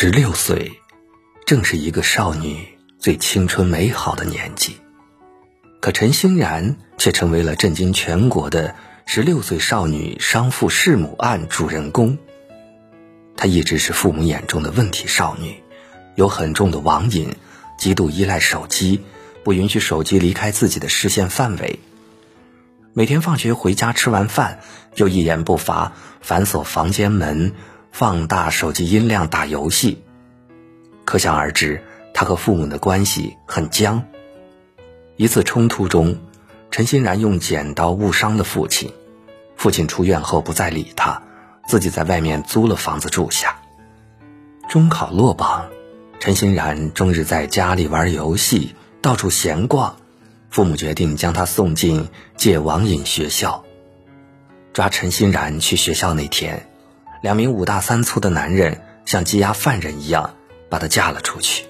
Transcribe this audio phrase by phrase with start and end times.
[0.00, 0.80] 十六岁，
[1.44, 2.68] 正是一个少女
[3.00, 4.76] 最青春美好的年纪，
[5.80, 8.76] 可陈欣然却成为了震惊全国的
[9.06, 12.16] 十六岁少女伤父弑母案主人公。
[13.36, 15.64] 她一直是父母眼中的问题少女，
[16.14, 17.34] 有很重的网瘾，
[17.76, 19.00] 极度依赖手机，
[19.42, 21.80] 不允许手机离开自己的视线范围。
[22.92, 24.60] 每天放学回家吃完饭，
[24.94, 27.52] 就一言不发反锁房间门。
[27.98, 30.04] 放大手机音量打游戏，
[31.04, 31.82] 可想而知，
[32.14, 34.04] 他和父母的关系很僵。
[35.16, 36.16] 一次冲突中，
[36.70, 38.92] 陈欣然用剪刀误伤了父亲，
[39.56, 41.20] 父亲出院后不再理他，
[41.66, 43.60] 自己在外面租了房子住下。
[44.68, 45.68] 中考落榜，
[46.20, 49.96] 陈欣然终日在家里玩游戏，到处闲逛，
[50.50, 52.06] 父母决定将他送进
[52.36, 53.64] 戒网瘾学校。
[54.72, 56.64] 抓陈欣然去学校那天。
[57.20, 60.34] 两名五大三粗的男人像羁押犯人一样
[60.68, 61.64] 把她架了出去。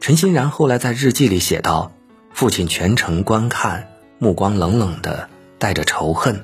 [0.00, 1.92] 陈欣然后来在日记里写道
[2.32, 6.40] ：“父亲全程观看，目光冷冷的，带着仇恨。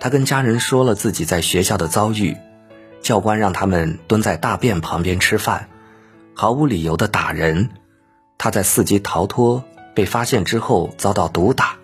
[0.00, 2.36] 他跟家人说了自己在学校的遭遇，
[3.00, 5.68] 教官让他们蹲在大便旁边吃饭，
[6.34, 7.70] 毫无理由的打人。
[8.36, 11.76] 他在伺机逃脱，被发现之后遭到毒打。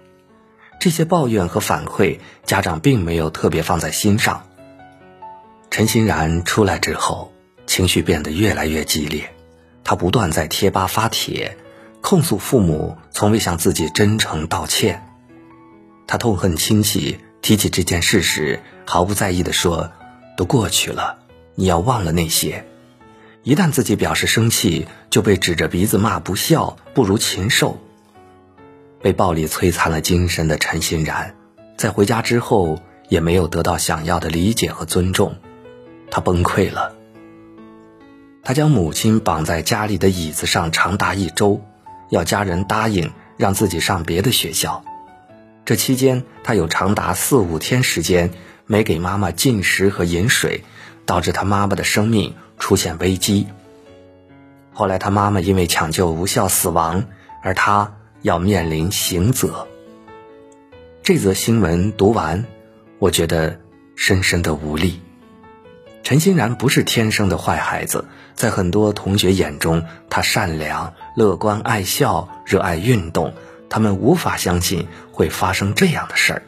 [0.81, 4.43] 这些抱怨和反馈，家长并没有特别放在心上。”
[5.73, 7.33] 陈欣然出来之后，
[7.67, 9.31] 情绪变得越来越激烈，
[9.83, 11.57] 他不断在贴吧发帖，
[12.03, 15.03] 控诉父母从未向自己真诚道歉。
[16.07, 19.91] 他痛恨亲戚提起这件事时毫不在意地说
[20.37, 21.21] ：“都过去了，
[21.55, 22.67] 你要忘了那些。”
[23.43, 27.79] 一旦自己表示生气，就被指着鼻子骂不孝，不如禽兽。
[29.01, 31.35] 被暴力摧残了精神的陈欣然，
[31.79, 32.79] 在回家之后
[33.09, 35.35] 也没有得到想要的理解和尊重。
[36.13, 36.93] 他崩溃了。
[38.45, 41.63] 他将母亲绑在家里的椅子上长达一周，
[42.11, 44.85] 要家人答应让自己上别的学校。
[45.65, 48.31] 这期间，他有长达四五天时间
[48.67, 50.65] 没给妈妈进食和饮水，
[51.07, 53.47] 导致他妈妈的生命出现危机。
[54.75, 57.05] 后来，他妈妈因为抢救无效死亡，
[57.43, 59.67] 而他要面临刑责。
[61.03, 62.45] 这则新闻读完，
[62.99, 63.59] 我觉得
[63.97, 65.01] 深深的无力。
[66.03, 68.05] 陈欣然不是天生的坏孩子，
[68.35, 73.35] 在很多同学眼中，他善良、乐观、爱笑、热爱运动，
[73.69, 76.43] 他们无法相信会发生这样的事儿。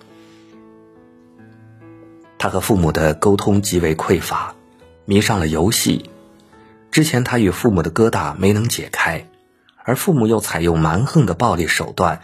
[2.37, 4.54] 他和父母的沟通极为匮乏，
[5.04, 6.10] 迷上了游戏。
[6.91, 9.26] 之前他与父母的疙瘩没能解开，
[9.84, 12.21] 而父母又采用蛮横的暴力手段，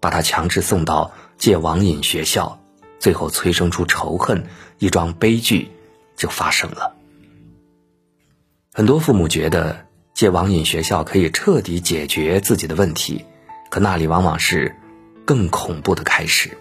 [0.00, 2.60] 把他强制送到戒网瘾学校，
[2.98, 4.44] 最后催生出仇恨，
[4.78, 5.70] 一桩悲剧。
[6.22, 6.94] 就发生了。
[8.72, 13.24] 很多父母觉得戒网瘾学校可以彻底解决自己的问题，
[13.70, 14.76] 可那里往往是
[15.26, 16.56] 更恐怖的开始。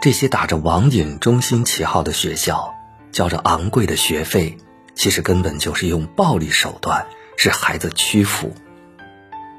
[0.00, 2.72] 这些打着网瘾中心旗号的学校，
[3.12, 4.56] 交着昂贵的学费，
[4.94, 7.06] 其实根本就是用暴力手段
[7.36, 8.54] 使孩子屈服。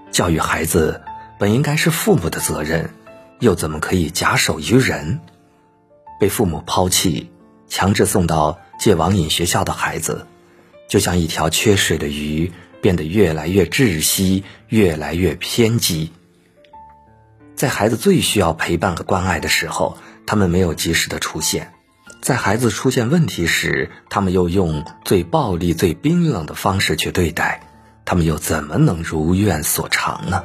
[0.09, 1.03] 教育孩子
[1.38, 2.90] 本应该是父母的责任，
[3.40, 5.19] 又怎么可以假手于人？
[6.19, 7.29] 被父母抛弃，
[7.68, 8.57] 强制送到。
[8.84, 10.28] 戒网瘾学校的孩子，
[10.90, 12.52] 就像一条缺水的鱼，
[12.82, 16.12] 变得越来越窒息，越来越偏激。
[17.56, 21.68] 在孩子最需要陪伴和关爱的时候，他们没有及时的出现；
[22.20, 27.66] 在孩子出现问题时，他们又用最暴力、最冰冷的方式去对待，
[28.04, 30.44] 他们又怎么能如愿所偿呢？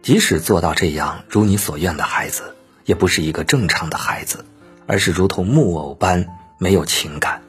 [0.00, 4.46] 即使做到这样，如你所愿的孩子，也不是一个正常的孩子，
[4.86, 6.38] 而是如同木偶般。
[6.64, 7.42] 没有情感。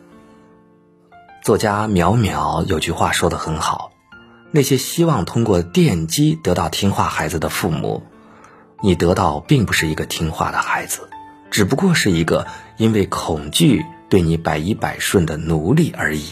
[1.41, 3.93] 作家淼淼有句话说的很好：
[4.51, 8.03] 那些希望通过电击得到听话孩子的父母，
[8.81, 11.07] 你得到并不是一个听话的孩子，
[11.49, 16.31] 只不过是一个因为恐惧对你百依百顺的奴隶而已。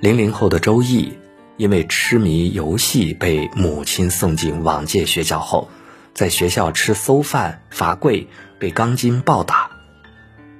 [0.00, 1.16] 零零后的周易，
[1.56, 5.68] 因为痴迷游戏被母亲送进网戒学校后，
[6.14, 8.26] 在学校吃馊饭罚跪，
[8.58, 9.63] 被钢筋暴打。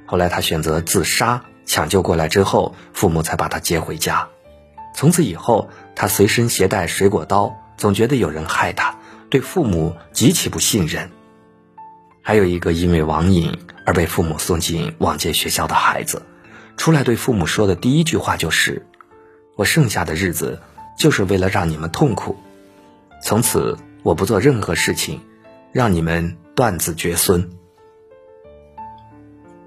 [0.06, 4.29] 后来他选择自杀，抢救过来之后，父母才把他接回家。
[4.95, 8.97] 从此以后，他随身携带水果刀，总觉得有人害他，
[9.31, 11.11] 对父母极其不信任。
[12.23, 16.23] 还有一个因为网瘾而被父母送进网戒学校的孩子，
[16.77, 18.87] 出来对父母说的第一句话就是
[19.57, 20.61] ：“我剩下的日子
[20.99, 22.37] 就是为了让你们痛苦，
[23.23, 25.21] 从此我不做任何事情，
[25.73, 27.50] 让你们断子绝孙。”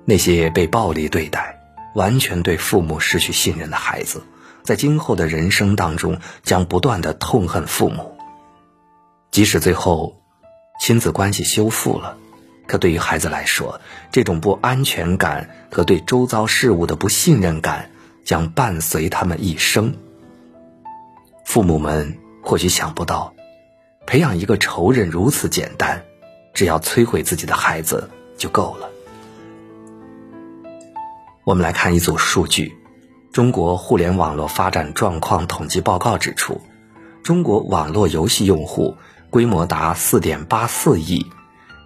[0.09, 1.59] 那些被暴力对待、
[1.93, 4.23] 完全对父母失去信任的孩子，
[4.63, 8.17] 在今后的人生当中将不断的痛恨父母。
[9.31, 10.21] 即使最后
[10.79, 12.17] 亲子关系修复了，
[12.67, 17.91] 可对于孩子来说，这种不安全感和对周遭事物的不信任感
[18.23, 19.93] 将伴随他们一生。
[21.43, 23.33] 父母们或许想不到，
[24.05, 26.01] 培养一个仇人如此简单，
[26.53, 28.89] 只要摧毁自己的孩子就够了。
[31.47, 32.75] 我们来看一组数据：
[33.31, 36.59] 中国互联网络发展状况统计报告指出，
[37.23, 38.97] 中国网络游戏用户
[39.29, 41.25] 规模达四点八四亿，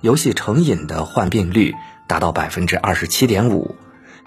[0.02, 1.76] 游戏成瘾的患病率
[2.08, 3.76] 达到百分之二十七点五，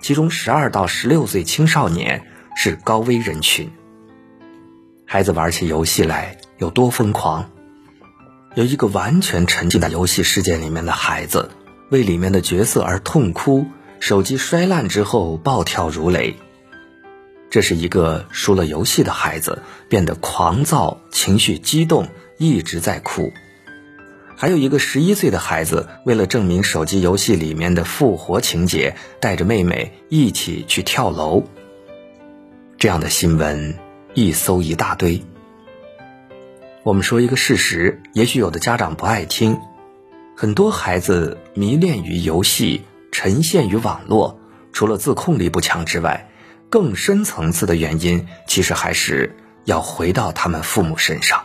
[0.00, 2.22] 其中十二到十六岁青少年
[2.54, 3.72] 是高危人群。
[5.04, 7.50] 孩子玩起游戏来有多疯狂？
[8.54, 11.50] 有一个完全沉浸在游戏世界里面的孩子，
[11.90, 13.66] 为里面的角色而痛哭，
[14.06, 16.37] 手机摔烂之后暴跳如雷。
[17.49, 23.33] 这是一个输了游戏的孩子，变得狂躁、情绪激动，一直在哭。
[24.37, 31.43] 还有一个十一岁的孩子，为了证明手机游戏里面的复活情节，带着妹妹一起去跳楼。
[32.77, 33.75] 这样的新闻。
[34.12, 35.23] 一搜一大堆。
[36.83, 39.59] 我们说一个事实，也许有的家长不爱听。
[40.37, 42.83] 很多孩子迷恋于游戏，
[43.14, 44.40] 沉陷于网络，
[44.72, 46.28] 除了自控力不强之外，
[46.69, 51.44] 更深层次的原因，其实还是要回到他们父母身上。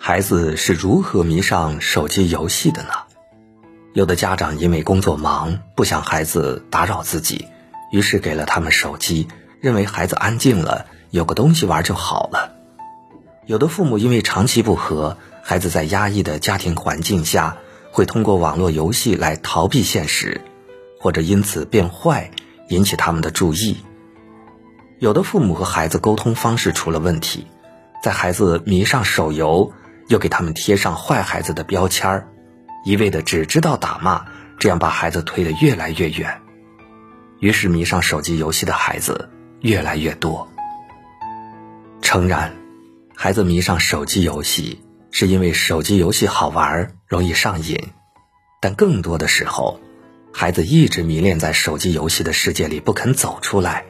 [0.00, 2.88] 孩子是如何迷上手机游戏的呢？
[3.94, 7.46] 有的家长因为工作忙，不想孩子打扰自己，
[7.92, 9.28] 于是给了他们手机，
[9.60, 10.86] 认为孩子安静了。
[11.10, 12.52] 有个东西玩就好了。
[13.46, 17.58] 有的父母因为长期不和，孩子在压抑的家庭环境下，
[17.96, 20.42] 会通过网络游戏来逃避现实，
[21.00, 22.30] 或者因此变坏，
[22.68, 23.78] 引起他们的注意。
[24.98, 27.46] 有的父母和孩子沟通方式出了问题，
[28.02, 29.72] 在孩子迷上手游，
[30.08, 32.28] 又给他们贴上坏孩子的标签儿，
[32.84, 34.26] 一味的只知道打骂，
[34.58, 36.42] 这样把孩子推得越来越远。
[37.40, 39.30] 于是迷上手机游戏的孩子
[39.62, 40.46] 越来越多。
[42.02, 42.54] 诚然，
[43.14, 44.82] 孩子迷上手机游戏
[45.18, 47.88] 是因为手机游戏好玩，容易上瘾。
[48.60, 49.80] 但更多的时候，
[50.30, 53.86] 孩子一直迷恋在手机游戏的世界里不肯走出来，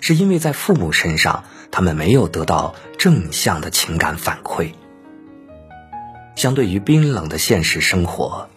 [0.00, 1.42] 是因为在父母身上
[1.72, 4.70] 他们没有得到正向的情感反馈。
[6.36, 8.48] 相对于冰冷的现实生活，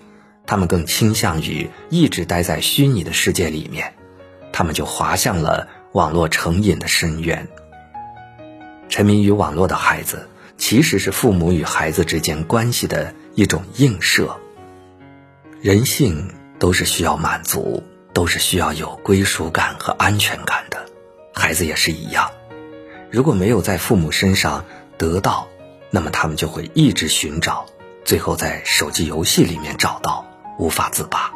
[0.45, 3.95] 他们更倾向于一直待在虚拟的世界里面，
[4.53, 7.47] 他们就滑向了网络成瘾的深渊。
[8.89, 10.27] 沉迷于网络的孩子，
[10.61, 14.37] 其实是父母与孩子之间关系的一种映射。
[15.59, 17.81] 人性都是需要满足，
[18.13, 20.85] 都是需要有归属感和安全感的，
[21.33, 22.29] 孩子也是一样。
[23.09, 24.63] 如果没有在父母身上
[24.99, 25.47] 得到，
[25.89, 27.65] 那么他们就会一直寻找，
[28.05, 30.23] 最后在手机游戏里面找到，
[30.59, 31.33] 无法自拔。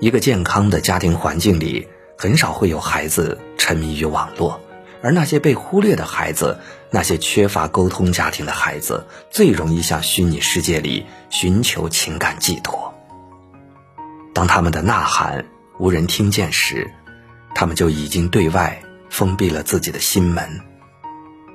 [0.00, 1.86] 一个健康的家庭环境里，
[2.18, 4.60] 很少会有孩子沉迷于网络。
[5.02, 6.58] 而那些被忽略的孩子，
[6.90, 12.94] 那些缺乏沟通家庭的孩子，最容易向虚拟世界里寻求情感寄托。
[14.34, 15.46] 当他们的呐喊
[15.78, 16.90] 无人听见时，
[17.54, 20.60] 他们就已经对外封闭了自己的心门。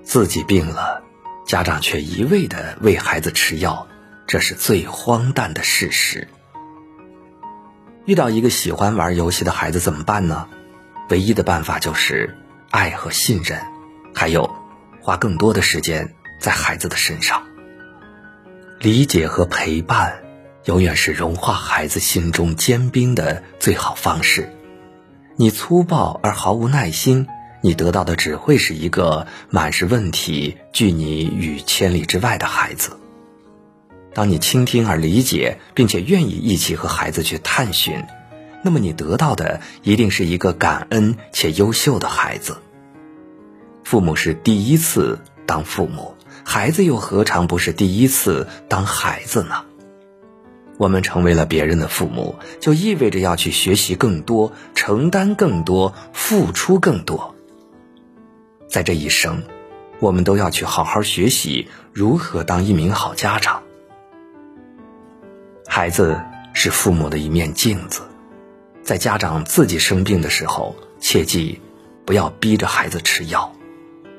[0.04, 1.02] 自己病了，
[1.46, 3.88] 家长却一味的喂孩子吃药，
[4.28, 6.28] 这是最荒诞的事实。
[8.06, 10.50] 遇到一个喜欢玩游戏的孩子怎么办呢？
[11.10, 12.38] 唯一的办法就是。
[12.74, 13.62] 爱和信任，
[14.16, 14.50] 还有
[15.00, 17.44] 花更多的时间在孩子的身上。
[18.80, 20.24] 理解和陪伴，
[20.66, 24.52] 永远是融化孩子心中坚冰的最好方式。
[25.36, 27.28] 你粗暴而毫无耐心，
[27.62, 32.98] 你得到的只会是一个满是问题、拒你于千里之外的孩子。
[34.16, 38.04] 当你倾听而理解，并且愿意一起和孩子去探寻。
[38.64, 42.58] 那么你得到的一定是一个感恩且优秀的孩子。
[43.84, 46.16] 父母是第一次当父母，
[46.46, 49.66] 孩子又何尝不是第一次当孩子呢？
[50.78, 57.36] 我们成为了别人的父母，就意味着要去学习更多，承担更多，付出更多。
[58.68, 59.44] 在这一生，
[60.00, 63.62] 我们都要去好好学习如何当一名好家长。
[65.68, 66.20] 孩子
[66.54, 68.02] 是父母的一面镜子。
[68.84, 71.62] 在家长自己生病的时候，切记
[72.06, 73.56] 不要逼着孩子吃药，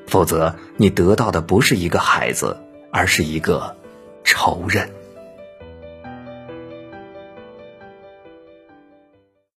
[0.07, 2.57] 否则你得到的不是一个孩子，
[2.91, 3.77] 而是一个
[4.23, 4.89] 仇人。